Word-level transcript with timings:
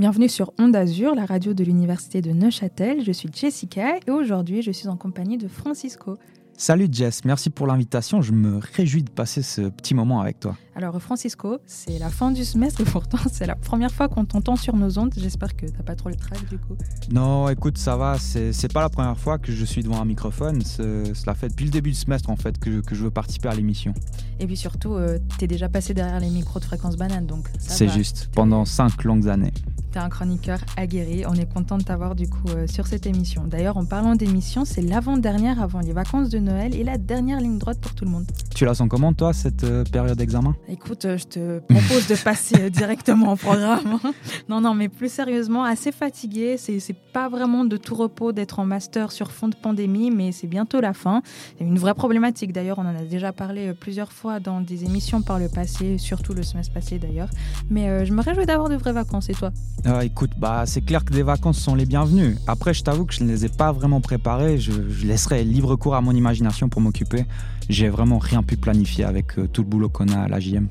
Bienvenue 0.00 0.30
sur 0.30 0.54
Onde 0.58 0.76
Azur, 0.76 1.14
la 1.14 1.26
radio 1.26 1.52
de 1.52 1.62
l'Université 1.62 2.22
de 2.22 2.30
Neuchâtel. 2.30 3.04
Je 3.04 3.12
suis 3.12 3.28
Jessica 3.34 3.98
et 3.98 4.10
aujourd'hui 4.10 4.62
je 4.62 4.70
suis 4.70 4.88
en 4.88 4.96
compagnie 4.96 5.36
de 5.36 5.46
Francisco. 5.46 6.16
Salut 6.60 6.88
Jess, 6.92 7.24
merci 7.24 7.48
pour 7.48 7.66
l'invitation. 7.66 8.20
Je 8.20 8.32
me 8.32 8.60
réjouis 8.76 9.02
de 9.02 9.08
passer 9.08 9.40
ce 9.40 9.62
petit 9.62 9.94
moment 9.94 10.20
avec 10.20 10.40
toi. 10.40 10.58
Alors 10.74 11.00
Francisco, 11.00 11.56
c'est 11.64 11.98
la 11.98 12.10
fin 12.10 12.32
du 12.32 12.44
semestre 12.44 12.82
et 12.82 12.84
pourtant 12.84 13.16
c'est 13.32 13.46
la 13.46 13.56
première 13.56 13.90
fois 13.90 14.08
qu'on 14.08 14.26
t'entend 14.26 14.56
sur 14.56 14.76
nos 14.76 14.98
ondes. 14.98 15.14
J'espère 15.16 15.56
que 15.56 15.64
t'as 15.64 15.82
pas 15.82 15.94
trop 15.94 16.10
le 16.10 16.16
travail 16.16 16.44
du 16.50 16.58
coup. 16.58 16.76
Non, 17.10 17.48
écoute, 17.48 17.78
ça 17.78 17.96
va. 17.96 18.18
C'est 18.18 18.72
pas 18.74 18.82
la 18.82 18.90
première 18.90 19.16
fois 19.16 19.38
que 19.38 19.52
je 19.52 19.64
suis 19.64 19.82
devant 19.82 20.02
un 20.02 20.04
microphone. 20.04 20.60
Cela 20.62 21.34
fait 21.34 21.48
depuis 21.48 21.64
le 21.64 21.70
début 21.70 21.92
du 21.92 21.96
semestre 21.96 22.28
en 22.28 22.36
fait 22.36 22.58
que 22.58 22.70
je, 22.70 22.80
que 22.80 22.94
je 22.94 23.04
veux 23.04 23.10
participer 23.10 23.48
à 23.48 23.54
l'émission. 23.54 23.94
Et 24.38 24.46
puis 24.46 24.58
surtout, 24.58 24.96
euh, 24.96 25.18
t'es 25.38 25.46
déjà 25.46 25.70
passé 25.70 25.94
derrière 25.94 26.20
les 26.20 26.28
micros 26.28 26.60
de 26.60 26.64
fréquence 26.66 26.96
banane, 26.96 27.24
donc. 27.24 27.46
C'est 27.58 27.88
juste, 27.88 28.28
pendant 28.34 28.66
cinq 28.66 29.04
longues 29.04 29.28
années. 29.28 29.52
T'es 29.92 29.98
un 29.98 30.08
chroniqueur 30.08 30.60
aguerri. 30.76 31.24
On 31.26 31.34
est 31.34 31.52
content 31.52 31.76
de 31.76 31.82
t'avoir 31.82 32.14
du 32.14 32.28
coup 32.28 32.48
euh, 32.50 32.66
sur 32.68 32.86
cette 32.86 33.06
émission. 33.06 33.44
D'ailleurs, 33.46 33.76
en 33.76 33.84
parlant 33.84 34.14
d'émission, 34.14 34.64
c'est 34.64 34.82
l'avant-dernière 34.82 35.60
avant 35.60 35.80
les 35.80 35.92
vacances 35.92 36.28
de 36.28 36.38
Noël 36.38 36.49
et 36.58 36.84
la 36.84 36.98
dernière 36.98 37.40
ligne 37.40 37.58
droite 37.58 37.78
pour 37.80 37.94
tout 37.94 38.04
le 38.04 38.10
monde. 38.10 38.26
Tu 38.54 38.64
la 38.64 38.74
sens 38.74 38.88
comment 38.88 39.12
toi 39.12 39.32
cette 39.32 39.64
euh, 39.64 39.84
période 39.84 40.18
d'examen? 40.18 40.54
Écoute, 40.68 41.04
euh, 41.04 41.16
je 41.16 41.24
te 41.24 41.58
propose 41.60 42.06
de 42.08 42.16
passer 42.16 42.70
directement 42.70 43.32
au 43.32 43.36
programme. 43.36 43.98
non, 44.48 44.60
non, 44.60 44.74
mais 44.74 44.88
plus 44.88 45.10
sérieusement, 45.10 45.64
assez 45.64 45.92
fatigué. 45.92 46.56
C'est 46.58 46.80
pas 47.12 47.28
vraiment 47.28 47.64
de 47.64 47.76
tout 47.76 47.94
repos 47.94 48.32
d'être 48.32 48.58
en 48.58 48.64
master 48.64 49.12
sur 49.12 49.30
fond 49.30 49.48
de 49.48 49.54
pandémie, 49.54 50.10
mais 50.10 50.32
c'est 50.32 50.46
bientôt 50.46 50.80
la 50.80 50.92
fin. 50.92 51.22
A 51.60 51.64
une 51.64 51.78
vraie 51.78 51.94
problématique. 51.94 52.52
D'ailleurs, 52.52 52.78
on 52.78 52.86
en 52.86 52.96
a 52.96 53.04
déjà 53.04 53.32
parlé 53.32 53.72
plusieurs 53.72 54.12
fois 54.12 54.40
dans 54.40 54.60
des 54.60 54.84
émissions 54.84 55.22
par 55.22 55.38
le 55.38 55.48
passé, 55.48 55.98
surtout 55.98 56.34
le 56.34 56.42
semestre 56.42 56.72
passé 56.74 56.98
d'ailleurs. 56.98 57.28
Mais 57.70 58.04
je 58.04 58.12
me 58.12 58.22
réjouis 58.22 58.46
d'avoir 58.46 58.68
de 58.68 58.76
vraies 58.76 58.92
vacances. 58.92 59.28
Et 59.30 59.34
toi? 59.34 59.52
Ah, 59.84 60.04
écoute, 60.04 60.32
bah, 60.36 60.64
c'est 60.66 60.80
clair 60.80 61.04
que 61.04 61.12
des 61.12 61.22
vacances 61.22 61.58
sont 61.58 61.74
les 61.74 61.86
bienvenues. 61.86 62.36
Après, 62.46 62.74
je 62.74 62.82
t'avoue 62.82 63.04
que 63.04 63.14
je 63.14 63.22
ne 63.22 63.28
les 63.28 63.44
ai 63.44 63.48
pas 63.48 63.72
vraiment 63.72 64.00
préparées. 64.00 64.58
Je, 64.58 64.72
je 64.88 65.06
laisserai 65.06 65.44
libre 65.44 65.76
cours 65.76 65.94
à 65.94 66.00
mon 66.00 66.12
imagination 66.12 66.39
pour 66.70 66.80
m'occuper. 66.80 67.24
J'ai 67.68 67.88
vraiment 67.88 68.18
rien 68.18 68.42
pu 68.42 68.56
planifier 68.56 69.04
avec 69.04 69.38
euh, 69.38 69.46
tout 69.46 69.62
le 69.62 69.68
boulot 69.68 69.88
qu'on 69.88 70.08
a 70.08 70.20
à 70.20 70.28
la 70.28 70.40
JM. 70.40 70.68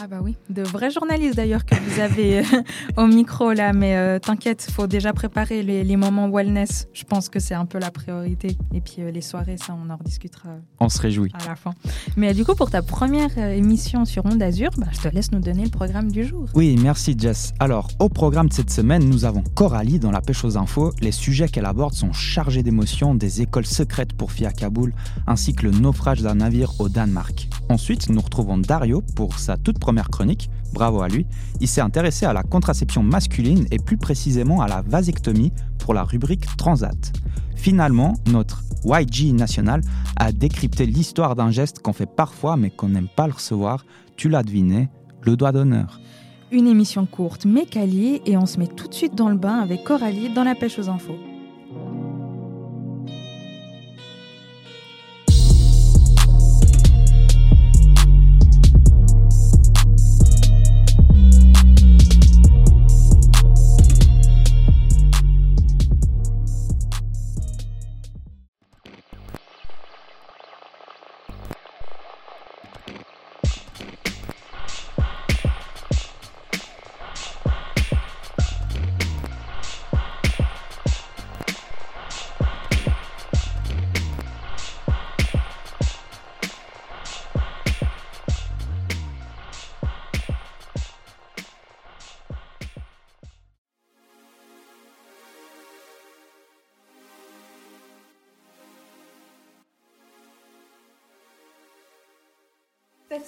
Ah 0.00 0.06
bah 0.06 0.20
oui, 0.22 0.36
de 0.48 0.62
vrais 0.62 0.92
journalistes 0.92 1.34
d'ailleurs 1.34 1.64
que 1.64 1.74
vous 1.74 1.98
avez 1.98 2.38
euh, 2.38 2.42
au 2.96 3.08
micro 3.08 3.52
là, 3.52 3.72
mais 3.72 3.96
euh, 3.96 4.20
t'inquiète, 4.20 4.68
faut 4.72 4.86
déjà 4.86 5.12
préparer 5.12 5.64
les, 5.64 5.96
moments 5.96 6.30
wellness. 6.30 6.86
Je 6.92 7.02
pense 7.02 7.28
que 7.28 7.40
c'est 7.40 7.54
un 7.54 7.66
peu 7.66 7.80
la 7.80 7.90
priorité. 7.90 8.56
Et 8.72 8.80
puis 8.80 8.98
euh, 9.00 9.10
les 9.10 9.22
soirées, 9.22 9.56
ça, 9.56 9.74
on 9.74 9.90
en 9.90 9.96
rediscutera. 9.96 10.50
On 10.78 10.88
se 10.88 11.00
réjouit. 11.00 11.32
À 11.34 11.48
la 11.48 11.56
fin. 11.56 11.74
Mais 12.16 12.32
du 12.32 12.44
coup, 12.44 12.54
pour 12.54 12.70
ta 12.70 12.80
première 12.80 13.36
émission 13.38 14.04
sur 14.04 14.24
Onde 14.24 14.40
Azur, 14.40 14.70
bah, 14.78 14.86
je 14.92 15.00
te 15.00 15.12
laisse 15.12 15.32
nous 15.32 15.40
donner 15.40 15.64
le 15.64 15.70
programme 15.70 16.12
du 16.12 16.24
jour. 16.24 16.46
Oui, 16.54 16.78
merci 16.80 17.16
Jess. 17.18 17.52
Alors, 17.58 17.88
au 17.98 18.08
programme 18.08 18.48
de 18.48 18.54
cette 18.54 18.70
semaine, 18.70 19.04
nous 19.04 19.24
avons 19.24 19.42
Coralie 19.42 19.98
dans 19.98 20.12
la 20.12 20.20
pêche 20.20 20.44
aux 20.44 20.56
infos. 20.56 20.92
Les 21.00 21.10
sujets 21.12 21.48
qu'elle 21.48 21.66
aborde 21.66 21.94
sont 21.94 22.12
chargés 22.12 22.62
d'émotions, 22.62 23.16
des 23.16 23.42
écoles 23.42 23.66
secrètes 23.66 24.12
pour 24.12 24.30
filles 24.30 24.46
à 24.46 24.52
Kaboul, 24.52 24.94
ainsi 25.26 25.54
que 25.54 25.64
le 25.64 25.72
naufrage 25.72 26.22
d'un 26.22 26.36
navire 26.36 26.80
au 26.80 26.88
Danemark. 26.88 27.48
Ensuite, 27.68 28.10
nous 28.10 28.20
retrouvons 28.20 28.58
Dario 28.58 29.02
pour 29.16 29.40
sa 29.40 29.56
toute 29.56 29.80
première 29.80 29.87
chronique, 30.10 30.50
bravo 30.72 31.02
à 31.02 31.08
lui, 31.08 31.26
il 31.60 31.68
s'est 31.68 31.80
intéressé 31.80 32.26
à 32.26 32.32
la 32.32 32.42
contraception 32.42 33.02
masculine 33.02 33.66
et 33.70 33.78
plus 33.78 33.96
précisément 33.96 34.60
à 34.60 34.68
la 34.68 34.82
vasectomie 34.82 35.52
pour 35.78 35.94
la 35.94 36.04
rubrique 36.04 36.44
Transat. 36.56 37.12
Finalement, 37.56 38.14
notre 38.30 38.62
YG 38.84 39.32
national 39.32 39.80
a 40.16 40.32
décrypté 40.32 40.86
l'histoire 40.86 41.34
d'un 41.34 41.50
geste 41.50 41.80
qu'on 41.80 41.92
fait 41.92 42.06
parfois 42.06 42.56
mais 42.56 42.70
qu'on 42.70 42.88
n'aime 42.88 43.08
pas 43.08 43.26
le 43.26 43.32
recevoir, 43.32 43.84
tu 44.16 44.28
l'as 44.28 44.42
deviné, 44.42 44.88
le 45.22 45.36
doigt 45.36 45.52
d'honneur. 45.52 46.00
Une 46.52 46.66
émission 46.66 47.06
courte 47.06 47.44
mais 47.44 47.66
quali 47.66 48.22
et 48.24 48.36
on 48.36 48.46
se 48.46 48.58
met 48.58 48.68
tout 48.68 48.88
de 48.88 48.94
suite 48.94 49.14
dans 49.14 49.28
le 49.28 49.36
bain 49.36 49.58
avec 49.58 49.84
Coralie 49.84 50.32
dans 50.32 50.44
la 50.44 50.54
pêche 50.54 50.78
aux 50.78 50.88
infos. 50.88 51.18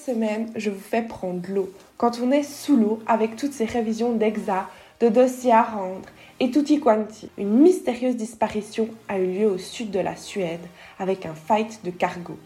Semaine, 0.04 0.50
je 0.56 0.70
vous 0.70 0.80
fais 0.80 1.02
prendre 1.02 1.48
l'eau. 1.48 1.72
Quand 1.96 2.20
on 2.22 2.30
est 2.30 2.42
sous 2.42 2.76
l'eau, 2.76 3.00
avec 3.06 3.36
toutes 3.36 3.52
ces 3.52 3.64
révisions 3.64 4.12
d'exa, 4.12 4.68
de 5.00 5.08
dossiers 5.08 5.52
à 5.52 5.62
rendre 5.62 6.08
et 6.40 6.50
tutti 6.50 6.80
quanti, 6.80 7.28
une 7.36 7.60
mystérieuse 7.60 8.16
disparition 8.16 8.88
a 9.08 9.18
eu 9.18 9.26
lieu 9.26 9.46
au 9.46 9.58
sud 9.58 9.90
de 9.90 10.00
la 10.00 10.16
Suède 10.16 10.60
avec 10.98 11.26
un 11.26 11.34
fight 11.34 11.80
de 11.84 11.90
cargo. 11.90 12.36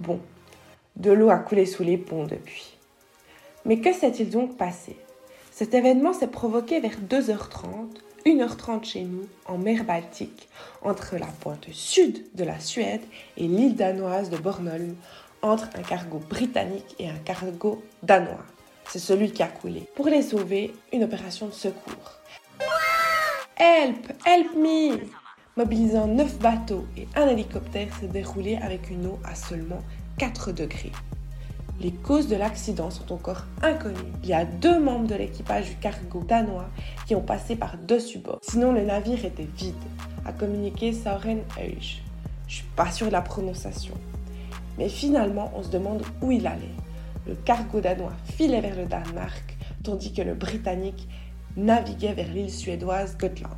Bon, 0.00 0.18
de 0.96 1.12
l'eau 1.12 1.30
a 1.30 1.36
coulé 1.36 1.66
sous 1.66 1.82
les 1.82 1.98
ponts 1.98 2.24
depuis. 2.24 2.76
Mais 3.64 3.78
que 3.78 3.92
s'est-il 3.92 4.30
donc 4.30 4.56
passé? 4.56 4.96
Cet 5.50 5.74
événement 5.74 6.12
s'est 6.12 6.26
provoqué 6.26 6.80
vers 6.80 6.98
2h30, 7.08 8.00
1h30 8.26 8.84
chez 8.84 9.02
nous, 9.02 9.26
en 9.46 9.58
mer 9.58 9.84
Baltique, 9.84 10.48
entre 10.82 11.16
la 11.16 11.26
pointe 11.26 11.66
sud 11.72 12.24
de 12.34 12.44
la 12.44 12.58
Suède 12.60 13.02
et 13.36 13.46
l'île 13.46 13.76
danoise 13.76 14.30
de 14.30 14.36
Bornholm, 14.36 14.96
entre 15.44 15.68
un 15.76 15.82
cargo 15.82 16.18
britannique 16.18 16.96
et 16.98 17.08
un 17.08 17.18
cargo 17.18 17.84
danois. 18.02 18.44
C'est 18.88 18.98
celui 18.98 19.30
qui 19.30 19.42
a 19.42 19.46
coulé. 19.46 19.88
Pour 19.94 20.06
les 20.06 20.22
sauver, 20.22 20.74
une 20.92 21.04
opération 21.04 21.46
de 21.46 21.52
secours. 21.52 22.18
Help! 23.56 24.12
Help 24.26 24.56
me! 24.56 24.98
Mobilisant 25.56 26.06
9 26.06 26.38
bateaux 26.38 26.86
et 26.96 27.06
un 27.14 27.28
hélicoptère 27.28 27.94
s'est 28.00 28.08
déroulé 28.08 28.56
avec 28.56 28.90
une 28.90 29.06
eau 29.06 29.18
à 29.24 29.34
seulement 29.34 29.80
4 30.18 30.52
degrés. 30.52 30.92
Les 31.80 31.92
causes 31.92 32.28
de 32.28 32.36
l'accident 32.36 32.90
sont 32.90 33.12
encore 33.12 33.44
inconnues. 33.62 34.12
Il 34.22 34.30
y 34.30 34.32
a 34.32 34.44
deux 34.44 34.78
membres 34.78 35.08
de 35.08 35.14
l'équipage 35.14 35.70
du 35.70 35.76
cargo 35.76 36.22
danois 36.26 36.68
qui 37.06 37.14
ont 37.14 37.20
passé 37.20 37.56
par 37.56 37.76
dessus 37.76 38.18
bord. 38.18 38.38
Sinon, 38.42 38.72
le 38.72 38.82
navire 38.82 39.24
était 39.24 39.48
vide, 39.56 39.74
a 40.24 40.32
communiqué 40.32 40.92
Sauren 40.92 41.42
Euch. 41.58 42.02
Je 42.46 42.56
suis 42.56 42.66
pas 42.76 42.90
sûre 42.90 43.08
de 43.08 43.12
la 43.12 43.22
prononciation. 43.22 43.94
Mais 44.78 44.88
finalement, 44.88 45.52
on 45.54 45.62
se 45.62 45.70
demande 45.70 46.02
où 46.20 46.30
il 46.30 46.46
allait. 46.46 46.74
Le 47.26 47.34
cargo 47.34 47.80
danois 47.80 48.12
filait 48.24 48.60
vers 48.60 48.76
le 48.76 48.86
Danemark, 48.86 49.56
tandis 49.82 50.12
que 50.12 50.22
le 50.22 50.34
britannique 50.34 51.08
naviguait 51.56 52.14
vers 52.14 52.32
l'île 52.32 52.52
suédoise 52.52 53.16
Gotland. 53.16 53.52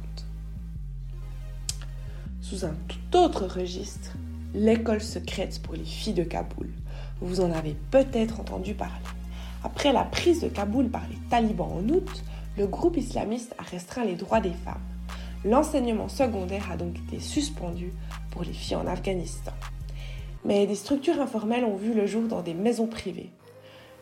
Sous 2.41 2.65
un 2.65 2.75
tout 2.87 3.17
autre 3.17 3.47
registre, 3.47 4.13
l'école 4.55 5.01
secrète 5.01 5.61
pour 5.63 5.75
les 5.75 5.85
filles 5.85 6.15
de 6.15 6.23
Kaboul. 6.23 6.71
Vous 7.21 7.41
en 7.41 7.51
avez 7.51 7.75
peut-être 7.91 8.41
entendu 8.41 8.75
parler. 8.75 8.93
Après 9.65 9.93
la 9.93 10.05
prise 10.05 10.43
de 10.43 10.49
Kaboul 10.49 10.89
par 10.89 11.03
les 11.11 11.19
talibans 11.29 11.73
en 11.73 11.89
août, 11.89 12.23
le 12.57 12.67
groupe 12.67 12.97
islamiste 12.97 13.55
a 13.59 13.63
restreint 13.63 14.05
les 14.05 14.15
droits 14.15 14.41
des 14.41 14.53
femmes. 14.53 14.81
L'enseignement 15.45 16.09
secondaire 16.09 16.71
a 16.71 16.77
donc 16.77 16.97
été 16.99 17.19
suspendu 17.19 17.93
pour 18.31 18.43
les 18.45 18.53
filles 18.53 18.77
en 18.77 18.87
Afghanistan 18.87 19.53
mais 20.47 20.67
des 20.67 20.77
structures 20.77 21.21
informelles 21.21 21.65
ont 21.65 21.77
vu 21.77 21.93
le 21.93 22.07
jour 22.07 22.23
dans 22.23 22.41
des 22.41 22.55
maisons 22.55 22.87
privées. 22.87 23.31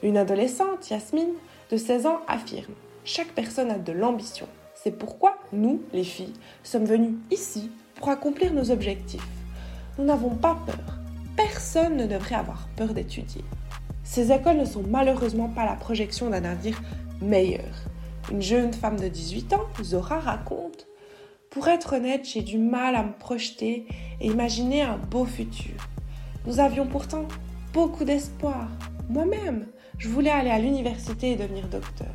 Une 0.02 0.18
adolescente, 0.18 0.90
Yasmine, 0.90 1.32
de 1.70 1.76
16 1.78 2.06
ans, 2.06 2.20
affirme 2.28 2.74
Chaque 3.04 3.32
personne 3.32 3.70
a 3.70 3.78
de 3.78 3.92
l'ambition. 3.92 4.46
C'est 4.74 4.90
pourquoi 4.90 5.38
nous, 5.52 5.80
les 5.94 6.04
filles, 6.04 6.34
sommes 6.62 6.84
venues 6.84 7.16
ici 7.30 7.70
pour 7.94 8.10
accomplir 8.10 8.52
nos 8.52 8.70
objectifs. 8.70 9.26
Nous 9.98 10.04
n'avons 10.04 10.34
pas 10.34 10.58
peur. 10.66 10.98
Personne 11.36 11.96
ne 11.96 12.06
devrait 12.06 12.34
avoir 12.34 12.68
peur 12.76 12.92
d'étudier. 12.92 13.44
Ces 14.04 14.30
écoles 14.30 14.58
ne 14.58 14.66
sont 14.66 14.84
malheureusement 14.86 15.48
pas 15.48 15.64
la 15.64 15.76
projection 15.76 16.28
d'un 16.28 16.44
avenir 16.44 16.80
meilleur. 17.22 17.74
Une 18.30 18.42
jeune 18.42 18.74
femme 18.74 19.00
de 19.00 19.08
18 19.08 19.54
ans, 19.54 19.66
Zora, 19.82 20.20
raconte 20.20 20.86
Pour 21.48 21.68
être 21.68 21.94
honnête, 21.94 22.26
j'ai 22.26 22.42
du 22.42 22.58
mal 22.58 22.96
à 22.96 23.02
me 23.02 23.12
projeter 23.12 23.86
et 24.20 24.26
imaginer 24.26 24.82
un 24.82 24.98
beau 24.98 25.24
futur. 25.24 25.74
Nous 26.46 26.60
avions 26.60 26.86
pourtant 26.86 27.26
beaucoup 27.72 28.04
d'espoir. 28.04 28.68
Moi-même, 29.08 29.66
je 29.96 30.10
voulais 30.10 30.30
aller 30.30 30.50
à 30.50 30.58
l'université 30.58 31.32
et 31.32 31.36
devenir 31.36 31.68
docteur. 31.68 32.12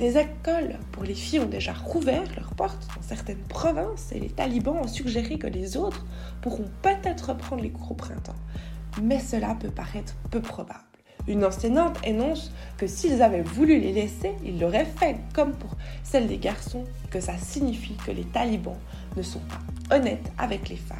Des 0.00 0.18
écoles 0.18 0.76
pour 0.90 1.04
les 1.04 1.14
filles 1.14 1.40
ont 1.40 1.46
déjà 1.46 1.72
rouvert 1.72 2.24
leurs 2.36 2.54
portes 2.54 2.88
dans 2.96 3.02
certaines 3.02 3.44
provinces 3.48 4.10
et 4.10 4.18
les 4.18 4.30
talibans 4.30 4.78
ont 4.78 4.88
suggéré 4.88 5.38
que 5.38 5.46
les 5.46 5.76
autres 5.76 6.06
pourront 6.40 6.68
peut-être 6.82 7.28
reprendre 7.28 7.62
les 7.62 7.70
cours 7.70 7.92
au 7.92 7.94
printemps. 7.94 8.34
Mais 9.00 9.20
cela 9.20 9.54
peut 9.54 9.70
paraître 9.70 10.16
peu 10.32 10.40
probable. 10.40 10.80
Une 11.28 11.44
enseignante 11.44 11.98
énonce 12.04 12.52
que 12.78 12.88
s'ils 12.88 13.22
avaient 13.22 13.42
voulu 13.42 13.78
les 13.78 13.92
laisser, 13.92 14.32
ils 14.44 14.58
l'auraient 14.58 14.86
fait, 14.86 15.18
comme 15.34 15.52
pour 15.52 15.76
celle 16.02 16.26
des 16.26 16.38
garçons, 16.38 16.84
que 17.12 17.20
ça 17.20 17.36
signifie 17.38 17.94
que 17.94 18.10
les 18.10 18.24
talibans 18.24 18.78
ne 19.16 19.22
sont 19.22 19.40
pas 19.40 19.96
honnêtes 19.96 20.32
avec 20.36 20.68
les 20.68 20.76
femmes. 20.76 20.98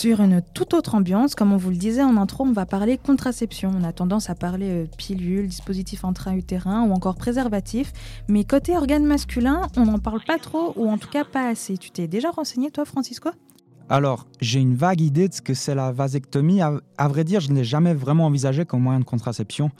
Sur 0.00 0.22
une 0.22 0.40
toute 0.54 0.72
autre 0.72 0.94
ambiance, 0.94 1.34
comme 1.34 1.52
on 1.52 1.58
vous 1.58 1.68
le 1.68 1.76
disait 1.76 2.02
en 2.02 2.16
intro, 2.16 2.44
on 2.44 2.52
va 2.52 2.64
parler 2.64 2.96
contraception. 2.96 3.70
On 3.78 3.84
a 3.84 3.92
tendance 3.92 4.30
à 4.30 4.34
parler 4.34 4.70
euh, 4.70 4.86
pilule, 4.96 5.46
dispositif 5.46 6.06
intra-utérin 6.06 6.84
ou 6.84 6.92
encore 6.92 7.16
préservatif. 7.16 7.92
Mais 8.26 8.44
côté 8.44 8.74
organe 8.74 9.04
masculin, 9.04 9.60
on 9.76 9.84
n'en 9.84 9.98
parle 9.98 10.22
pas 10.26 10.38
trop 10.38 10.72
ou 10.76 10.88
en 10.88 10.96
tout 10.96 11.10
cas 11.10 11.24
pas 11.24 11.46
assez. 11.46 11.76
Tu 11.76 11.90
t'es 11.90 12.08
déjà 12.08 12.30
renseigné 12.30 12.70
toi, 12.70 12.86
Francisco? 12.86 13.28
Alors, 13.90 14.26
j'ai 14.40 14.58
une 14.58 14.74
vague 14.74 15.02
idée 15.02 15.28
de 15.28 15.34
ce 15.34 15.42
que 15.42 15.52
c'est 15.52 15.74
la 15.74 15.92
vasectomie. 15.92 16.62
À, 16.62 17.08
vrai 17.08 17.24
dire, 17.24 17.40
je 17.40 17.50
ne 17.50 17.56
l'ai 17.56 17.64
jamais 17.64 17.92
vraiment 17.92 18.24
envisagé 18.24 18.64
comme 18.64 18.80
moyen 18.80 19.00
de 19.00 19.04
contraception. 19.04 19.70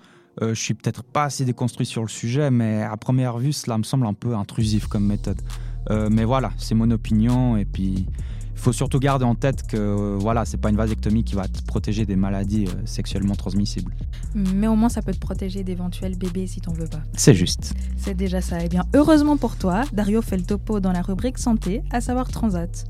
Euh, 0.43 0.50
je 0.52 0.61
suis 0.61 0.75
peut-être 0.75 1.02
pas 1.02 1.25
assez 1.25 1.46
déconstruit 1.46 1.87
sur 1.87 2.02
le 2.02 2.08
sujet, 2.08 2.50
mais 2.50 2.82
à 2.82 2.99
première 2.99 3.38
vue, 3.38 3.55
cela 3.55 3.78
me 3.78 3.84
semble 3.84 4.05
un 4.05 4.12
peu 4.12 4.34
intrusif 4.34 4.87
comme 4.87 5.06
méthode. 5.06 5.40
Euh, 5.88 6.11
mais 6.12 6.25
voilà, 6.26 6.50
c'est 6.58 6.75
mon 6.75 6.90
opinion 6.90 7.56
et 7.56 7.64
puis 7.64 8.06
il 8.61 8.62
faut 8.62 8.73
surtout 8.73 8.99
garder 8.99 9.25
en 9.25 9.35
tête 9.35 9.67
que 9.67 9.79
euh, 9.79 10.17
voilà, 10.19 10.45
c'est 10.45 10.59
pas 10.59 10.69
une 10.69 10.77
vasectomie 10.77 11.25
qui 11.25 11.35
va 11.35 11.49
te 11.49 11.62
protéger 11.62 12.05
des 12.05 12.15
maladies 12.15 12.67
euh, 12.67 12.83
sexuellement 12.85 13.35
transmissibles. 13.35 13.95
Mais 14.35 14.67
au 14.67 14.77
moins 14.77 14.91
ça 14.91 15.01
peut 15.01 15.15
te 15.15 15.19
protéger 15.19 15.65
d'éventuels 15.65 16.15
bébés 16.15 16.47
si 16.47 16.61
t'en 16.61 16.75
veux 16.75 16.87
pas. 16.87 17.01
C'est 17.15 17.33
juste. 17.33 17.73
C'est 17.97 18.12
déjà 18.12 18.43
ça. 18.43 18.62
Et 18.62 18.69
bien 18.69 18.85
heureusement 18.95 19.39
pour 19.39 19.57
toi, 19.57 19.85
Dario 19.95 20.21
fait 20.21 20.37
le 20.37 20.43
topo 20.43 20.79
dans 20.79 20.93
la 20.93 21.01
rubrique 21.01 21.39
santé, 21.39 21.83
à 21.91 22.03
savoir 22.03 22.29
Transat. 22.29 22.85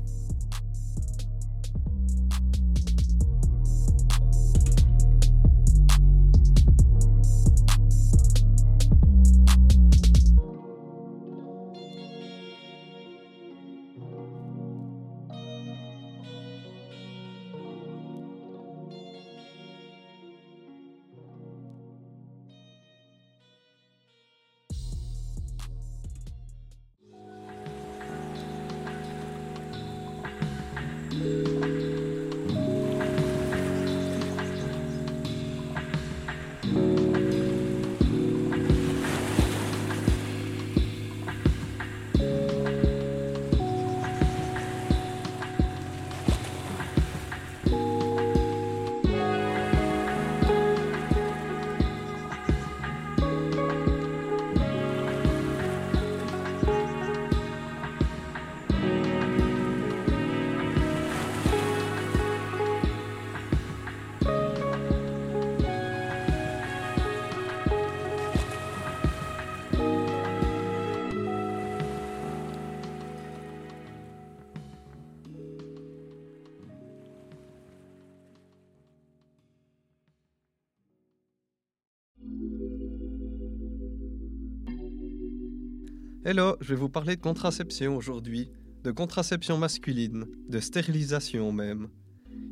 Hello, 86.23 86.55
je 86.61 86.67
vais 86.67 86.75
vous 86.75 86.87
parler 86.87 87.15
de 87.15 87.21
contraception 87.21 87.97
aujourd'hui, 87.97 88.47
de 88.83 88.91
contraception 88.91 89.57
masculine, 89.57 90.25
de 90.47 90.59
stérilisation 90.59 91.51
même. 91.51 91.87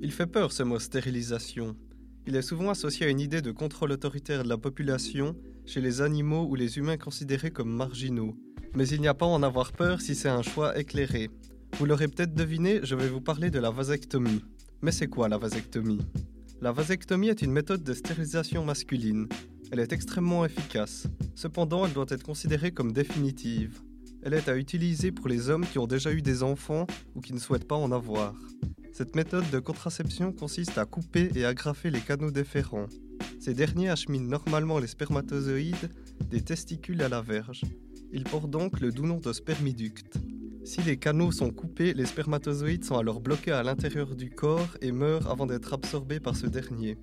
Il 0.02 0.12
fait 0.12 0.26
peur 0.26 0.52
ce 0.52 0.64
mot 0.64 0.80
stérilisation. 0.80 1.76
Il 2.26 2.36
est 2.36 2.42
souvent 2.42 2.72
associé 2.72 3.06
à 3.06 3.10
une 3.10 3.20
idée 3.20 3.44
de 3.44 3.52
contrôle 3.52 3.92
autoritaire 3.92 4.44
de 4.44 4.50
la 4.50 4.58
population 4.58 5.36
chez 5.68 5.82
les 5.82 6.02
animaux 6.02 6.48
ou 6.50 6.56
les 6.56 6.80
humains 6.80 6.98
considérés 6.98 7.52
comme 7.52 7.72
marginaux. 7.72 8.36
Mais 8.74 8.88
il 8.88 9.02
n'y 9.02 9.08
a 9.08 9.14
pas 9.14 9.28
à 9.28 9.30
en 9.30 9.44
avoir 9.44 9.72
peur 9.72 10.02
si 10.02 10.16
c'est 10.16 10.30
un 10.30 10.42
choix 10.42 10.76
éclairé. 10.76 11.30
Vous 11.78 11.86
l'aurez 11.86 12.08
peut-être 12.08 12.34
deviné, 12.34 12.80
je 12.82 12.96
vais 12.96 13.08
vous 13.08 13.22
parler 13.22 13.52
de 13.52 13.60
la 13.60 13.70
vasectomie. 13.70 14.44
Mais 14.82 14.92
c'est 14.92 15.10
quoi 15.10 15.30
la 15.30 15.38
vasectomie? 15.38 16.02
La 16.60 16.72
vasectomie 16.72 17.30
est 17.30 17.44
une 17.44 17.52
méthode 17.52 17.84
de 17.84 17.94
stérilisation 17.94 18.66
masculine 18.66 19.28
elle 19.72 19.80
est 19.80 19.94
extrêmement 19.94 20.46
efficace. 20.46 21.08
Cependant, 21.36 21.86
elle 21.86 21.94
doit 21.94 22.06
être 22.10 22.24
considérée 22.24 22.72
comme 22.72 22.92
définitive. 22.92 23.82
Elle 24.24 24.34
est 24.34 24.50
à 24.50 24.58
utiliser 24.58 25.12
pour 25.12 25.28
les 25.28 25.50
hommes 25.50 25.66
qui 25.66 25.80
ont 25.80 25.88
déjà 25.88 26.12
eu 26.12 26.22
des 26.22 26.44
enfants 26.44 26.88
ou 27.16 27.22
qui 27.22 27.34
ne 27.34 27.40
souhaitent 27.40 27.68
pas 27.68 27.76
en 27.76 27.92
avoir. 27.92 28.34
Cette 28.92 29.16
méthode 29.16 29.50
de 29.50 29.60
contraception 29.60 30.34
consiste 30.34 30.78
à 30.78 30.86
couper 30.86 31.30
et 31.36 31.46
agrafer 31.46 31.90
les 31.90 32.02
canaux 32.02 32.32
déférents. 32.32 32.88
Ces 33.40 33.54
derniers 33.54 33.90
acheminent 33.90 34.28
normalement 34.28 34.80
les 34.80 34.88
spermatozoïdes 34.88 35.90
des 36.30 36.42
testicules 36.42 37.02
à 37.02 37.10
la 37.10 37.22
verge. 37.22 37.62
Ils 38.12 38.26
portent 38.26 38.50
donc 38.50 38.82
le 38.82 38.92
doux 38.92 39.06
nom 39.06 39.20
de 39.20 39.32
spermiducte. 39.32 40.18
Si 40.66 40.82
les 40.82 40.98
canaux 40.98 41.32
sont 41.32 41.52
coupés, 41.52 41.94
les 41.94 42.06
spermatozoïdes 42.06 42.84
sont 42.84 42.98
alors 42.98 43.22
bloqués 43.22 43.52
à 43.52 43.64
l'intérieur 43.64 44.16
du 44.16 44.30
corps 44.30 44.78
et 44.82 44.92
meurent 44.92 45.30
avant 45.30 45.46
d'être 45.46 45.74
absorbés 45.74 46.20
par 46.20 46.36
ce 46.36 46.48
dernier. 46.48 46.98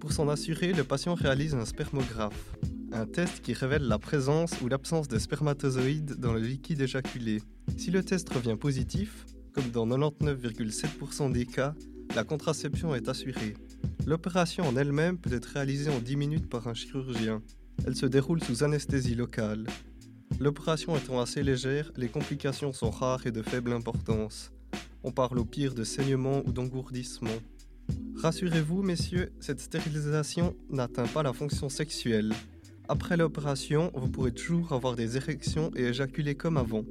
Pour 0.00 0.12
s'en 0.12 0.28
assurer, 0.28 0.72
le 0.72 0.84
patient 0.84 1.14
réalise 1.14 1.54
un 1.54 1.64
spermographe, 1.64 2.56
un 2.92 3.06
test 3.06 3.40
qui 3.40 3.54
révèle 3.54 3.88
la 3.88 3.98
présence 3.98 4.52
ou 4.60 4.68
l'absence 4.68 5.08
de 5.08 5.18
spermatozoïdes 5.18 6.16
dans 6.18 6.32
le 6.32 6.40
liquide 6.40 6.80
éjaculé. 6.82 7.42
Si 7.76 7.90
le 7.90 8.02
test 8.02 8.28
revient 8.32 8.56
positif, 8.56 9.24
comme 9.52 9.70
dans 9.70 9.86
99,7% 9.86 11.32
des 11.32 11.46
cas, 11.46 11.74
la 12.14 12.24
contraception 12.24 12.94
est 12.94 13.08
assurée. 13.08 13.54
L'opération 14.06 14.64
en 14.64 14.76
elle-même 14.76 15.18
peut 15.18 15.34
être 15.34 15.46
réalisée 15.46 15.90
en 15.90 15.98
10 15.98 16.16
minutes 16.16 16.48
par 16.48 16.68
un 16.68 16.74
chirurgien. 16.74 17.42
Elle 17.86 17.96
se 17.96 18.06
déroule 18.06 18.42
sous 18.42 18.64
anesthésie 18.64 19.14
locale. 19.14 19.66
L'opération 20.38 20.96
étant 20.96 21.20
assez 21.20 21.42
légère, 21.42 21.90
les 21.96 22.08
complications 22.08 22.72
sont 22.72 22.90
rares 22.90 23.26
et 23.26 23.32
de 23.32 23.42
faible 23.42 23.72
importance. 23.72 24.52
On 25.02 25.12
parle 25.12 25.38
au 25.38 25.44
pire 25.44 25.74
de 25.74 25.84
saignement 25.84 26.42
ou 26.46 26.52
d'engourdissement. 26.52 27.38
Rassurez-vous, 28.16 28.82
messieurs, 28.82 29.32
cette 29.40 29.60
stérilisation 29.60 30.56
n'atteint 30.70 31.06
pas 31.06 31.22
la 31.22 31.32
fonction 31.32 31.68
sexuelle. 31.68 32.32
Après 32.88 33.16
l'opération, 33.16 33.90
vous 33.94 34.08
pourrez 34.08 34.32
toujours 34.32 34.72
avoir 34.72 34.96
des 34.96 35.16
érections 35.16 35.70
et 35.76 35.84
éjaculer 35.84 36.34
comme 36.34 36.56
avant. 36.56 36.84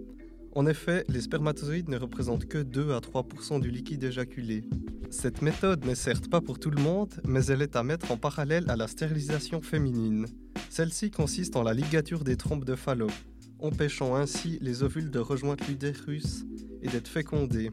En 0.53 0.65
effet, 0.67 1.03
les 1.09 1.21
spermatozoïdes 1.21 1.89
ne 1.89 1.97
représentent 1.97 2.45
que 2.45 2.59
2 2.59 2.91
à 2.91 2.99
3% 2.99 3.59
du 3.59 3.69
liquide 3.69 4.03
éjaculé. 4.05 4.63
Cette 5.09 5.41
méthode 5.41 5.85
n'est 5.85 5.95
certes 5.95 6.29
pas 6.29 6.41
pour 6.41 6.59
tout 6.59 6.71
le 6.71 6.81
monde, 6.81 7.13
mais 7.25 7.45
elle 7.47 7.61
est 7.61 7.75
à 7.75 7.83
mettre 7.83 8.11
en 8.11 8.17
parallèle 8.17 8.69
à 8.69 8.77
la 8.77 8.87
stérilisation 8.87 9.61
féminine. 9.61 10.27
Celle-ci 10.69 11.11
consiste 11.11 11.55
en 11.55 11.63
la 11.63 11.73
ligature 11.73 12.23
des 12.23 12.37
trompes 12.37 12.65
de 12.65 12.75
Fallope, 12.75 13.11
empêchant 13.59 14.15
ainsi 14.15 14.57
les 14.61 14.83
ovules 14.83 15.11
de 15.11 15.19
rejoindre 15.19 15.63
l'utérus 15.67 16.45
et 16.81 16.87
d'être 16.87 17.07
fécondés. 17.07 17.71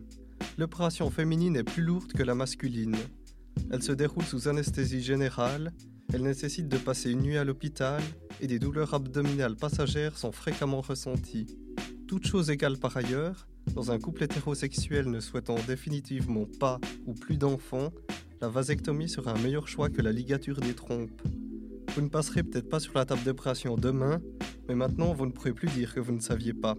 L'opération 0.58 1.10
féminine 1.10 1.56
est 1.56 1.64
plus 1.64 1.82
lourde 1.82 2.12
que 2.12 2.22
la 2.22 2.34
masculine. 2.34 2.96
Elle 3.70 3.82
se 3.82 3.92
déroule 3.92 4.24
sous 4.24 4.48
anesthésie 4.48 5.02
générale, 5.02 5.72
elle 6.12 6.22
nécessite 6.22 6.68
de 6.68 6.76
passer 6.76 7.10
une 7.10 7.22
nuit 7.22 7.38
à 7.38 7.44
l'hôpital 7.44 8.02
et 8.40 8.46
des 8.46 8.58
douleurs 8.58 8.92
abdominales 8.92 9.56
passagères 9.56 10.18
sont 10.18 10.32
fréquemment 10.32 10.82
ressenties. 10.82 11.56
Toutes 12.06 12.26
choses 12.26 12.50
égales 12.50 12.78
par 12.78 12.96
ailleurs, 12.96 13.46
Dans 13.74 13.90
un 13.90 13.98
couple 13.98 14.24
hétérosexuel 14.24 15.08
ne 15.08 15.20
souhaitant 15.20 15.54
définitivement 15.66 16.46
pas 16.60 16.78
ou 17.06 17.14
plus 17.14 17.38
d'enfants, 17.38 17.92
la 18.40 18.48
vasectomie 18.48 19.08
sera 19.08 19.32
un 19.32 19.38
meilleur 19.38 19.68
choix 19.68 19.88
que 19.88 20.02
la 20.02 20.12
ligature 20.12 20.60
des 20.60 20.74
trompes. 20.74 21.22
Vous 21.94 22.02
ne 22.02 22.08
passerez 22.08 22.42
peut-être 22.42 22.68
pas 22.68 22.80
sur 22.80 22.92
la 22.94 23.06
table 23.06 23.22
d'opération 23.22 23.76
demain, 23.76 24.20
mais 24.68 24.74
maintenant 24.74 25.14
vous 25.14 25.26
ne 25.26 25.30
pourrez 25.30 25.52
plus 25.52 25.68
dire 25.68 25.94
que 25.94 26.00
vous 26.00 26.12
ne 26.12 26.20
saviez 26.20 26.52
pas. 26.52 26.76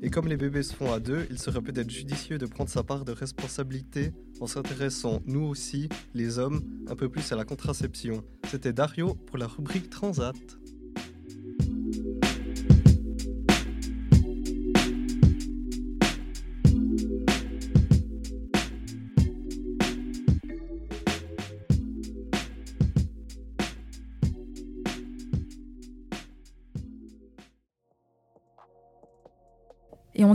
Et 0.00 0.10
comme 0.10 0.28
les 0.28 0.36
bébés 0.36 0.62
se 0.62 0.74
font 0.74 0.92
à 0.92 1.00
deux, 1.00 1.26
il 1.28 1.38
serait 1.40 1.60
peut-être 1.60 1.90
judicieux 1.90 2.38
de 2.38 2.46
prendre 2.46 2.70
sa 2.70 2.84
part 2.84 3.04
de 3.04 3.10
responsabilité 3.10 4.12
en 4.40 4.46
s'intéressant, 4.46 5.22
nous 5.26 5.42
aussi, 5.42 5.88
les 6.14 6.38
hommes, 6.38 6.62
un 6.86 6.94
peu 6.94 7.08
plus 7.08 7.32
à 7.32 7.36
la 7.36 7.44
contraception. 7.44 8.22
C'était 8.48 8.72
Dario 8.72 9.14
pour 9.14 9.38
la 9.38 9.48
rubrique 9.48 9.90
Transat. 9.90 10.36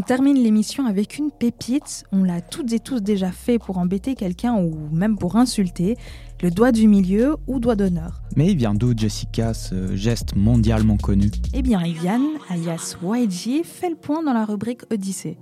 Termine 0.03 0.38
l'émission 0.38 0.86
avec 0.86 1.17
une 1.17 1.31
pépite. 1.31 2.03
On 2.12 2.24
l'a 2.24 2.41
toutes 2.41 2.72
et 2.74 2.79
tous 2.79 3.01
déjà 3.01 3.31
fait 3.31 3.57
pour 3.57 3.77
embêter 3.77 4.15
quelqu'un 4.15 4.55
ou 4.55 4.89
même 4.91 5.17
pour 5.17 5.36
insulter. 5.36 5.98
Le 6.41 6.51
doigt 6.51 6.72
du 6.72 6.88
milieu 6.88 7.38
ou 7.48 7.60
doigt 7.60 7.75
d'honneur. 7.75 8.22
Mais 8.36 8.51
il 8.51 8.57
vient 8.57 8.74
d'où, 8.74 8.93
Jessica, 8.95 9.53
ce 9.53 9.95
geste 9.95 10.36
mondialement 10.36 10.98
connu? 10.98 11.31
Eh 11.53 11.62
bien, 11.62 11.81
Evian, 11.81 12.22
alias 12.50 12.98
YG, 13.01 13.63
fait 13.63 13.89
le 13.89 13.95
point 13.95 14.22
dans 14.24 14.33
la 14.33 14.45
rubrique 14.45 14.81
Odyssée. 14.91 15.38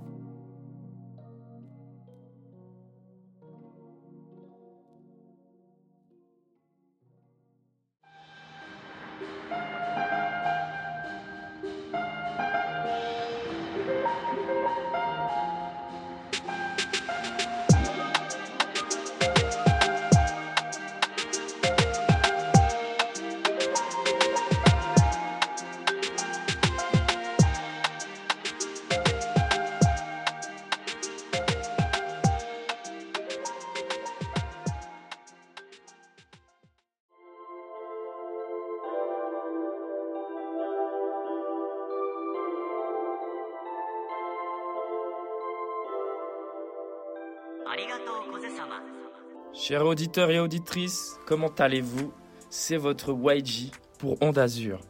Chers 49.54 49.84
auditeurs 49.86 50.30
et 50.30 50.40
auditrices, 50.40 51.18
comment 51.26 51.52
allez-vous? 51.58 52.12
C'est 52.50 52.76
votre 52.76 53.12
YG 53.12 53.70
pour 53.98 54.16
Onde 54.22 54.38
Azur. 54.38 54.80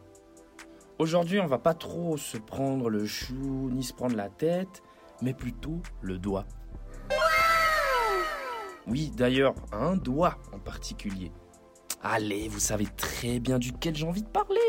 Aujourd'hui, 0.99 1.39
on 1.39 1.47
va 1.47 1.57
pas 1.57 1.73
trop 1.73 2.17
se 2.17 2.37
prendre 2.37 2.89
le 2.89 3.05
chou 3.05 3.69
ni 3.71 3.83
se 3.83 3.93
prendre 3.93 4.15
la 4.15 4.29
tête, 4.29 4.83
mais 5.21 5.33
plutôt 5.33 5.81
le 6.01 6.17
doigt. 6.17 6.45
Oui, 8.87 9.11
d'ailleurs, 9.15 9.55
un 9.71 9.95
doigt 9.95 10.37
en 10.53 10.59
particulier. 10.59 11.31
Allez, 12.01 12.47
vous 12.49 12.59
savez 12.59 12.85
très 12.97 13.39
bien 13.39 13.59
duquel 13.59 13.95
j'ai 13.95 14.05
envie 14.05 14.23
de 14.23 14.27
parler. 14.27 14.59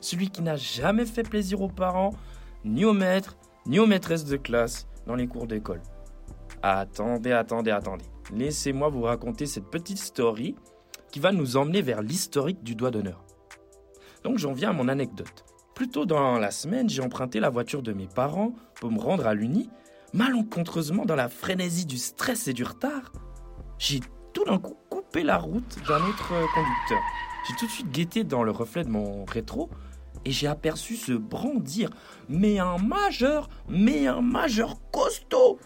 Celui 0.00 0.28
qui 0.28 0.42
n'a 0.42 0.56
jamais 0.56 1.06
fait 1.06 1.22
plaisir 1.22 1.62
aux 1.62 1.68
parents, 1.68 2.12
ni 2.64 2.84
aux 2.84 2.92
maîtres, 2.92 3.36
ni 3.66 3.78
aux 3.78 3.86
maîtresses 3.86 4.24
de 4.24 4.36
classe 4.36 4.86
dans 5.06 5.14
les 5.14 5.26
cours 5.26 5.46
d'école. 5.46 5.80
Attendez, 6.62 7.32
attendez, 7.32 7.72
attendez. 7.72 8.04
Laissez-moi 8.32 8.88
vous 8.88 9.02
raconter 9.02 9.46
cette 9.46 9.68
petite 9.68 9.98
story 9.98 10.54
qui 11.10 11.18
va 11.18 11.32
nous 11.32 11.56
emmener 11.56 11.82
vers 11.82 12.02
l'historique 12.02 12.62
du 12.62 12.76
doigt 12.76 12.92
d'honneur. 12.92 13.24
Donc 14.22 14.38
j'en 14.38 14.52
viens 14.52 14.70
à 14.70 14.72
mon 14.72 14.86
anecdote. 14.86 15.44
Plus 15.74 15.88
tôt 15.88 16.06
dans 16.06 16.38
la 16.38 16.52
semaine, 16.52 16.88
j'ai 16.88 17.02
emprunté 17.02 17.40
la 17.40 17.50
voiture 17.50 17.82
de 17.82 17.92
mes 17.92 18.06
parents 18.06 18.54
pour 18.76 18.92
me 18.92 19.00
rendre 19.00 19.26
à 19.26 19.34
l'Uni. 19.34 19.70
Malencontreusement, 20.12 21.04
dans 21.04 21.16
la 21.16 21.28
frénésie 21.28 21.86
du 21.86 21.98
stress 21.98 22.46
et 22.46 22.52
du 22.52 22.62
retard, 22.62 23.12
j'ai 23.78 24.00
tout 24.32 24.44
d'un 24.44 24.58
coup 24.58 24.76
coupé 24.88 25.24
la 25.24 25.38
route 25.38 25.78
d'un 25.88 25.96
autre 25.96 26.28
conducteur. 26.54 27.00
J'ai 27.48 27.56
tout 27.56 27.66
de 27.66 27.70
suite 27.70 27.90
guetté 27.90 28.22
dans 28.22 28.44
le 28.44 28.52
reflet 28.52 28.84
de 28.84 28.90
mon 28.90 29.24
rétro 29.24 29.68
et 30.24 30.30
j'ai 30.30 30.46
aperçu 30.46 30.94
se 30.94 31.12
brandir, 31.12 31.90
mais 32.28 32.60
un 32.60 32.78
majeur, 32.78 33.48
mais 33.68 34.06
un 34.06 34.20
majeur 34.20 34.76
costaud. 34.92 35.58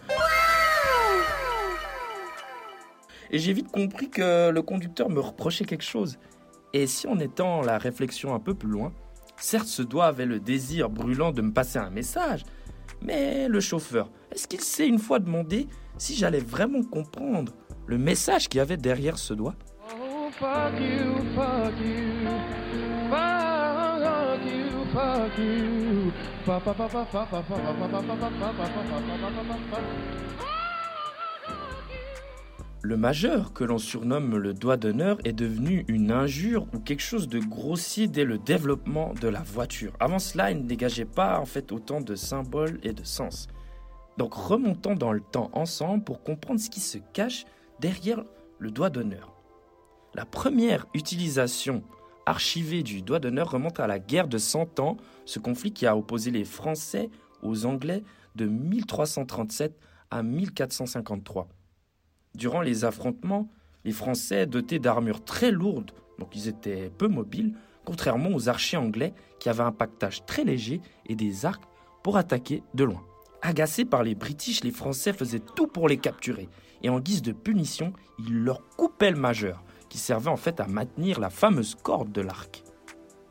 Et 3.31 3.39
j'ai 3.39 3.53
vite 3.53 3.71
compris 3.71 4.09
que 4.09 4.51
le 4.51 4.63
conducteur 4.63 5.11
me 5.11 5.21
reprochait 5.21 5.65
quelque 5.65 5.85
chose. 5.85 6.19
Et 6.73 6.87
si 6.87 7.07
en 7.07 7.19
étant 7.19 7.63
la 7.63 7.79
réflexion 7.79 8.35
un 8.35 8.39
peu 8.39 8.55
plus 8.55 8.69
loin, 8.69 8.93
certes 9.37 9.67
ce 9.67 9.83
doigt 9.83 10.07
avait 10.07 10.27
le 10.27 10.41
désir 10.41 10.89
brûlant 10.91 11.33
de 11.33 11.43
me 11.43 11.53
passer 11.53 11.79
un 11.79 11.91
message, 11.91 12.45
mais 13.03 13.49
le 13.49 13.61
chauffeur, 13.61 14.11
est-ce 14.33 14.49
qu'il 14.49 14.61
s'est 14.61 14.87
une 14.87 14.99
fois 14.99 15.19
demandé 15.19 15.67
si 15.99 16.15
j'allais 16.15 16.41
vraiment 16.41 16.83
comprendre 16.83 17.53
le 17.87 17.99
message 17.99 18.49
qu'il 18.49 18.59
y 18.59 18.61
avait 18.61 18.77
derrière 18.77 19.19
ce 19.19 19.35
doigt 19.35 19.55
oh. 30.41 30.56
Le 32.87 32.97
majeur, 32.97 33.53
que 33.53 33.65
l'on 33.65 33.79
surnomme 33.79 34.37
le 34.37 34.55
doigt 34.55 34.77
d'honneur, 34.77 35.19
est 35.25 35.33
devenu 35.33 35.85
une 35.89 36.13
injure 36.13 36.69
ou 36.73 36.79
quelque 36.79 37.03
chose 37.03 37.27
de 37.27 37.41
grossier 37.41 38.07
dès 38.07 38.23
le 38.23 38.39
développement 38.39 39.13
de 39.21 39.27
la 39.27 39.43
voiture. 39.43 39.93
Avant 39.99 40.21
cela, 40.21 40.53
il 40.53 40.59
ne 40.59 40.69
dégageait 40.69 41.05
pas 41.05 41.41
en 41.41 41.47
fait 41.47 41.73
autant 41.73 42.01
de 42.01 42.15
symboles 42.15 42.79
et 42.85 42.93
de 42.93 43.03
sens. 43.03 43.49
Donc 44.19 44.35
remontons 44.35 44.95
dans 44.95 45.11
le 45.11 45.21
temps 45.21 45.51
ensemble 45.53 46.05
pour 46.05 46.23
comprendre 46.23 46.61
ce 46.61 46.71
qui 46.71 46.79
se 46.79 46.99
cache 47.13 47.45
derrière 47.81 48.23
le 48.61 48.71
doigt 48.71 48.89
d'honneur. 48.89 49.35
La 50.15 50.25
première 50.25 50.87
utilisation 50.95 51.83
archivée 52.25 52.85
du 52.85 53.03
doigt 53.03 53.19
d'honneur 53.19 53.51
remonte 53.51 53.81
à 53.81 53.89
la 53.89 53.99
guerre 53.99 54.29
de 54.29 54.39
Cent 54.39 54.79
Ans, 54.79 54.97
ce 55.25 55.41
conflit 55.41 55.73
qui 55.73 55.87
a 55.87 55.97
opposé 55.97 56.31
les 56.31 56.45
Français 56.45 57.11
aux 57.43 57.67
Anglais 57.67 58.05
de 58.37 58.47
1337 58.47 59.77
à 60.13 60.23
1453. 60.23 61.49
Durant 62.37 62.61
les 62.61 62.85
affrontements, 62.85 63.49
les 63.87 63.93
Français 63.93 64.47
dotés 64.47 64.79
d'armures 64.79 65.25
très 65.25 65.51
lourdes, 65.51 65.93
donc 66.19 66.37
ils 66.37 66.49
étaient 66.49 66.91
peu 66.91 67.09
mobiles, 67.09 67.55
contrairement 67.87 68.29
aux 68.29 68.51
archers 68.51 68.77
anglais 68.77 69.15
qui 69.41 69.49
avaient 69.49 69.63
un 69.63 69.73
pactage 69.73 70.27
très 70.27 70.45
léger 70.45 70.83
et 71.07 71.15
des 71.15 71.47
arcs 71.47 71.65
pour 72.03 72.19
attaquer 72.19 72.63
de 72.75 72.85
loin. 72.85 73.03
Agacés 73.41 73.87
par 73.87 74.03
les 74.03 74.15
British, 74.15 74.63
les 74.65 74.71
Français 74.71 75.15
faisaient 75.15 75.41
tout 75.41 75.67
pour 75.67 75.89
les 75.89 75.97
capturer, 75.97 76.51
et 76.83 76.91
en 76.91 77.01
guise 77.01 77.23
de 77.23 77.33
punition, 77.33 77.95
ils 78.19 78.45
leur 78.45 78.69
coupaient 78.77 79.13
le 79.13 79.17
majeur, 79.17 79.65
qui 79.89 79.97
servait 79.97 80.29
en 80.29 80.37
fait 80.37 80.61
à 80.61 80.67
maintenir 80.67 81.21
la 81.21 81.31
fameuse 81.31 81.75
corde 81.75 82.13
de 82.13 82.21
l'arc. 82.21 82.65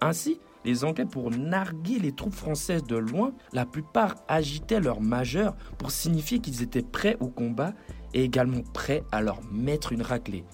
Ainsi, 0.01 0.39
les 0.65 0.83
Anglais, 0.83 1.05
pour 1.05 1.29
narguer 1.29 1.99
les 1.99 2.11
troupes 2.11 2.33
françaises 2.33 2.83
de 2.83 2.95
loin, 2.95 3.33
la 3.53 3.67
plupart 3.67 4.15
agitaient 4.27 4.79
leur 4.79 4.99
majeur 4.99 5.55
pour 5.77 5.91
signifier 5.91 6.39
qu'ils 6.39 6.63
étaient 6.63 6.81
prêts 6.81 7.17
au 7.19 7.27
combat 7.27 7.73
et 8.15 8.23
également 8.23 8.63
prêt 8.73 9.03
à 9.11 9.21
leur 9.21 9.43
mettre 9.51 9.91
une 9.91 10.01
raclée. 10.01 10.45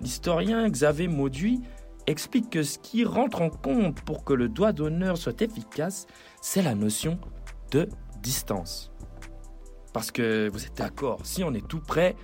L'historien 0.00 0.66
Xavier 0.70 1.08
Mauduit 1.08 1.60
explique 2.06 2.48
que 2.50 2.62
ce 2.62 2.78
qui 2.78 3.04
rentre 3.04 3.42
en 3.42 3.50
compte 3.50 4.00
pour 4.02 4.24
que 4.24 4.32
le 4.32 4.48
doigt 4.48 4.72
d'honneur 4.72 5.18
soit 5.18 5.42
efficace, 5.42 6.06
c'est 6.40 6.62
la 6.62 6.74
notion 6.74 7.18
de 7.72 7.88
distance. 8.22 8.92
Parce 9.92 10.10
que 10.10 10.48
vous 10.48 10.64
êtes 10.64 10.76
d'accord, 10.76 11.20
si 11.24 11.42
on 11.42 11.52
est 11.52 11.66
tout 11.66 11.80
prêt, 11.80 12.14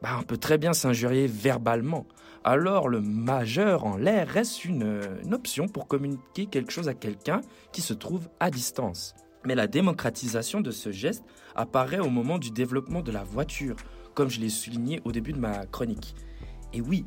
bah, 0.00 0.16
on 0.18 0.22
peut 0.22 0.36
très 0.36 0.58
bien 0.58 0.72
s'injurier 0.72 1.26
verbalement. 1.26 2.06
Alors 2.44 2.88
le 2.88 3.00
majeur 3.00 3.84
en 3.84 3.96
l'air 3.96 4.28
reste 4.28 4.64
une, 4.64 5.00
une 5.24 5.34
option 5.34 5.66
pour 5.68 5.88
communiquer 5.88 6.46
quelque 6.46 6.72
chose 6.72 6.88
à 6.88 6.94
quelqu'un 6.94 7.40
qui 7.72 7.82
se 7.82 7.94
trouve 7.94 8.28
à 8.40 8.50
distance. 8.50 9.14
Mais 9.44 9.54
la 9.54 9.66
démocratisation 9.66 10.60
de 10.60 10.70
ce 10.70 10.92
geste 10.92 11.24
apparaît 11.54 11.98
au 11.98 12.10
moment 12.10 12.38
du 12.38 12.50
développement 12.50 13.02
de 13.02 13.10
la 13.10 13.24
voiture, 13.24 13.76
comme 14.14 14.30
je 14.30 14.40
l'ai 14.40 14.48
souligné 14.48 15.00
au 15.04 15.12
début 15.12 15.32
de 15.32 15.38
ma 15.38 15.66
chronique. 15.66 16.14
Et 16.72 16.80
oui, 16.80 17.04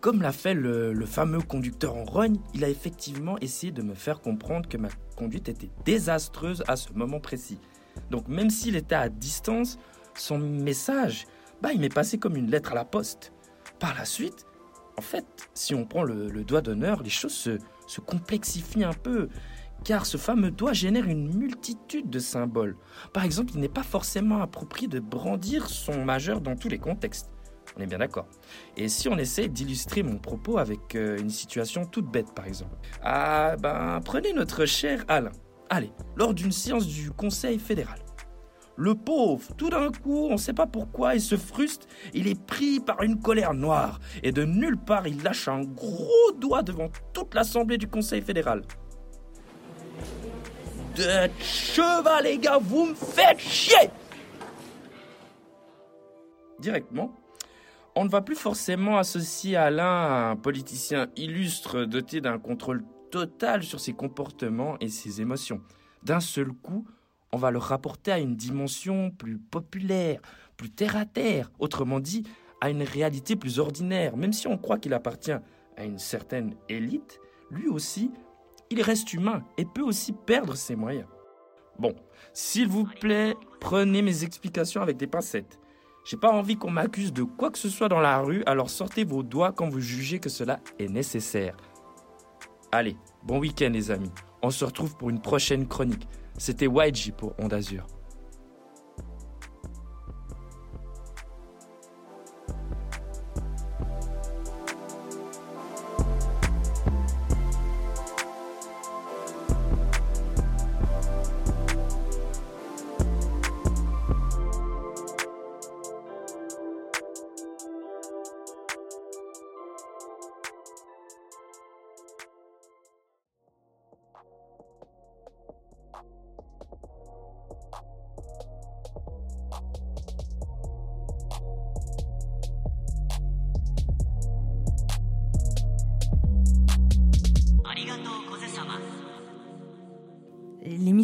comme 0.00 0.22
l'a 0.22 0.32
fait 0.32 0.54
le, 0.54 0.94
fameux 1.06 1.40
conducteur 1.40 1.96
en 1.96 2.04
rogne, 2.04 2.38
il 2.54 2.64
a 2.64 2.68
effectivement 2.68 3.38
essayé 3.40 3.72
de 3.72 3.82
me 3.82 3.94
faire 3.94 4.20
comprendre 4.20 4.68
que 4.68 4.76
ma 4.76 4.88
conduite 5.16 5.48
était 5.48 5.70
désastreuse 5.84 6.62
à 6.68 6.76
ce 6.76 6.92
moment 6.92 7.20
précis. 7.20 7.58
Donc 8.10 8.28
même 8.28 8.50
s'il 8.50 8.76
était 8.76 8.94
à 8.94 9.08
distance, 9.08 9.78
son 10.14 10.38
message, 10.38 11.26
bah, 11.62 11.70
il 11.72 11.80
m'est 11.80 11.92
passé 11.92 12.18
comme 12.18 12.36
une 12.36 12.50
lettre 12.50 12.72
à 12.72 12.74
la 12.74 12.84
poste. 12.84 13.32
Par 13.80 13.94
la 13.94 14.04
suite, 14.04 14.46
en 14.96 15.02
fait, 15.02 15.26
si 15.54 15.74
on 15.74 15.84
prend 15.84 16.02
le, 16.02 16.44
doigt 16.44 16.60
d'honneur, 16.60 17.02
les 17.02 17.10
choses 17.10 17.32
se, 17.32 17.58
se 17.86 18.00
complexifient 18.00 18.84
un 18.84 18.92
peu 18.92 19.28
car 19.84 20.06
ce 20.06 20.16
fameux 20.16 20.50
doigt 20.50 20.72
génère 20.72 21.06
une 21.06 21.34
multitude 21.34 22.10
de 22.10 22.18
symboles. 22.18 22.76
Par 23.12 23.24
exemple, 23.24 23.52
il 23.54 23.60
n'est 23.60 23.68
pas 23.68 23.82
forcément 23.82 24.40
approprié 24.40 24.88
de 24.88 25.00
brandir 25.00 25.68
son 25.68 26.04
majeur 26.04 26.40
dans 26.40 26.56
tous 26.56 26.68
les 26.68 26.78
contextes. 26.78 27.30
On 27.76 27.80
est 27.80 27.86
bien 27.86 27.98
d'accord. 27.98 28.26
Et 28.76 28.88
si 28.88 29.08
on 29.08 29.18
essaie 29.18 29.48
d'illustrer 29.48 30.02
mon 30.02 30.18
propos 30.18 30.58
avec 30.58 30.94
euh, 30.94 31.18
une 31.18 31.30
situation 31.30 31.84
toute 31.84 32.10
bête, 32.10 32.34
par 32.34 32.46
exemple? 32.46 32.76
Ah, 33.02 33.56
ben, 33.60 34.00
prenez 34.04 34.32
notre 34.32 34.64
cher 34.66 35.04
Alain. 35.08 35.32
Allez, 35.70 35.92
lors 36.16 36.34
d'une 36.34 36.52
séance 36.52 36.86
du 36.86 37.10
Conseil 37.10 37.58
fédéral. 37.58 37.98
Le 38.76 38.94
pauvre, 38.94 39.54
tout 39.56 39.70
d'un 39.70 39.90
coup, 39.90 40.28
on 40.28 40.34
ne 40.34 40.36
sait 40.36 40.52
pas 40.52 40.66
pourquoi, 40.66 41.16
il 41.16 41.20
se 41.20 41.36
frustre, 41.36 41.86
il 42.14 42.28
est 42.28 42.40
pris 42.40 42.78
par 42.78 43.02
une 43.02 43.20
colère 43.20 43.52
noire, 43.52 43.98
et 44.22 44.30
de 44.30 44.44
nulle 44.44 44.78
part, 44.78 45.08
il 45.08 45.20
lâche 45.22 45.48
un 45.48 45.62
gros 45.62 46.32
doigt 46.38 46.62
devant 46.62 46.88
toute 47.12 47.34
l'Assemblée 47.34 47.76
du 47.76 47.88
Conseil 47.88 48.22
fédéral. 48.22 48.62
De 50.98 51.30
cheval, 51.40 52.24
les 52.24 52.38
gars, 52.38 52.58
vous 52.60 52.86
me 52.86 52.94
faites 52.94 53.38
chier 53.38 53.88
Directement, 56.58 57.14
on 57.94 58.04
ne 58.04 58.10
va 58.10 58.20
plus 58.20 58.34
forcément 58.34 58.98
associer 58.98 59.54
Alain 59.54 59.84
à 59.84 60.30
un 60.30 60.34
politicien 60.34 61.06
illustre 61.14 61.84
doté 61.84 62.20
d'un 62.20 62.40
contrôle 62.40 62.82
total 63.12 63.62
sur 63.62 63.78
ses 63.78 63.92
comportements 63.92 64.76
et 64.80 64.88
ses 64.88 65.20
émotions. 65.20 65.60
D'un 66.02 66.18
seul 66.18 66.48
coup, 66.48 66.84
on 67.30 67.36
va 67.36 67.52
le 67.52 67.58
rapporter 67.58 68.10
à 68.10 68.18
une 68.18 68.34
dimension 68.34 69.12
plus 69.12 69.38
populaire, 69.38 70.20
plus 70.56 70.70
terre 70.70 70.96
à 70.96 71.04
terre, 71.04 71.52
autrement 71.60 72.00
dit, 72.00 72.24
à 72.60 72.70
une 72.70 72.82
réalité 72.82 73.36
plus 73.36 73.60
ordinaire. 73.60 74.16
Même 74.16 74.32
si 74.32 74.48
on 74.48 74.58
croit 74.58 74.78
qu'il 74.78 74.94
appartient 74.94 75.30
à 75.76 75.84
une 75.84 76.00
certaine 76.00 76.56
élite, 76.68 77.20
lui 77.52 77.68
aussi, 77.68 78.10
il 78.70 78.82
reste 78.82 79.12
humain 79.12 79.42
et 79.56 79.64
peut 79.64 79.82
aussi 79.82 80.12
perdre 80.12 80.54
ses 80.54 80.76
moyens. 80.76 81.06
Bon, 81.78 81.94
s'il 82.32 82.68
vous 82.68 82.84
plaît, 82.84 83.34
prenez 83.60 84.02
mes 84.02 84.24
explications 84.24 84.82
avec 84.82 84.96
des 84.96 85.06
pincettes. 85.06 85.58
J'ai 86.04 86.16
pas 86.16 86.32
envie 86.32 86.56
qu'on 86.56 86.70
m'accuse 86.70 87.12
de 87.12 87.22
quoi 87.22 87.50
que 87.50 87.58
ce 87.58 87.68
soit 87.68 87.88
dans 87.88 88.00
la 88.00 88.18
rue, 88.18 88.42
alors 88.46 88.70
sortez 88.70 89.04
vos 89.04 89.22
doigts 89.22 89.52
quand 89.52 89.68
vous 89.68 89.80
jugez 89.80 90.18
que 90.18 90.28
cela 90.28 90.60
est 90.78 90.88
nécessaire. 90.88 91.56
Allez, 92.72 92.96
bon 93.22 93.38
week-end 93.38 93.70
les 93.72 93.90
amis. 93.90 94.12
On 94.42 94.50
se 94.50 94.64
retrouve 94.64 94.96
pour 94.96 95.10
une 95.10 95.20
prochaine 95.20 95.66
chronique. 95.66 96.08
C'était 96.36 96.66
YG 96.66 97.12
pour 97.12 97.34
Onde 97.38 97.54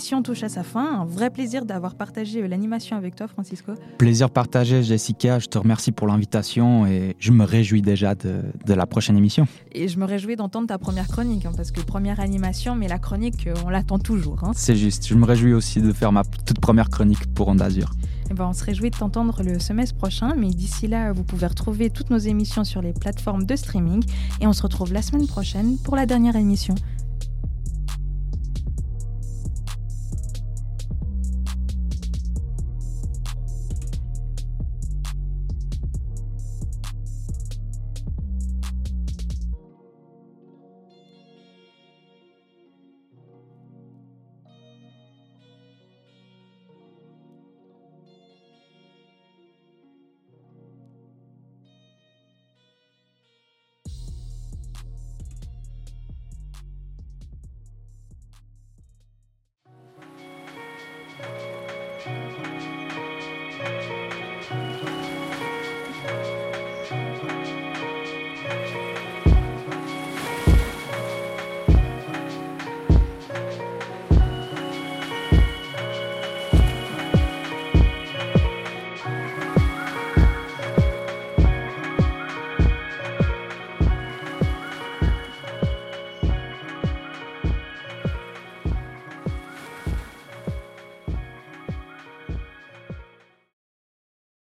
Azur. 0.05 0.19
l'émission 0.19 0.23
touche 0.23 0.43
à 0.43 0.49
sa 0.51 0.63
fin. 0.63 1.01
Un 1.01 1.05
vrai 1.07 1.31
plaisir 1.31 1.65
d'avoir 1.65 1.95
partagé 1.95 2.43
euh, 2.43 2.47
l'animation 2.47 2.97
avec 2.97 3.17
toi, 3.17 3.27
Francisco. 3.27 3.73
Plaisir 3.97 4.29
partagé, 4.29 4.83
Jessica. 4.83 5.39
Je 5.39 5.47
te 5.47 5.57
remercie 5.57 5.93
pour 5.93 6.07
l'invitation 6.07 6.87
et 6.87 7.17
je 7.19 7.33
me 7.33 7.45
réjouis 7.45 7.81
déjà 7.81 8.15
de, 8.15 8.43
la 8.67 8.87
prochaine 8.87 9.17
émission. 9.17 9.47
Et 9.73 9.89
je 9.89 9.99
me 9.99 10.05
réjouis 10.05 10.37
d'entendre 10.37 10.69
ta 10.69 10.79
première 10.79 11.09
chronique, 11.09 11.47
hein, 11.47 11.53
parce 11.57 11.71
que 11.71 11.81
première 11.81 12.21
animation, 12.21 12.75
mais 12.75 12.87
la 12.87 12.99
chronique, 12.99 13.47
euh, 13.47 13.55
on 13.65 13.71
l'attend 13.71 13.99
toujours. 13.99 14.45
Hein. 14.45 14.53
C'est 14.55 14.77
juste. 14.77 15.07
Je 15.07 15.15
me 15.15 15.25
réjouis 15.25 15.55
aussi 15.55 15.81
de 15.81 15.93
faire 15.93 16.13
ma 16.13 16.23
toute 16.23 16.61
première 16.61 16.91
chronique 16.91 17.33
pour 17.33 17.49
Ondazur. 17.49 17.91
Eh 18.31 18.35
ben, 18.35 18.47
on 18.47 18.53
se 18.53 18.65
réjouit 18.65 18.91
de 18.91 18.97
t'entendre 18.97 19.43
le 19.43 19.59
semestre 19.59 19.97
prochain, 19.97 20.35
mais 20.37 20.49
d'ici 20.49 20.87
là, 20.87 21.13
vous 21.13 21.25
pouvez 21.25 21.47
retrouver 21.47 21.91
toutes 21.91 22.11
nos 22.11 22.19
émissions 22.19 22.65
sur 22.65 22.81
les 22.81 22.93
plateformes 22.93 23.45
de 23.45 23.57
streaming 23.57 24.03
et 24.41 24.47
on 24.47 24.53
se 24.53 24.63
retrouve 24.63 24.93
la 24.93 25.03
semaine 25.03 25.27
prochaine 25.27 25.77
pour 25.79 25.95
la 25.95 26.07
dernière 26.07 26.37
émission. 26.37 26.75